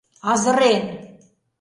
Азырен! 0.31 0.83